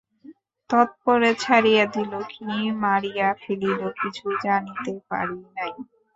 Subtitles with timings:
[0.69, 2.45] তৎপরে ছাড়িয়া দিল কি
[2.81, 5.71] মারিয়া ফেলিল কিছুই জানিতে পারি নাই।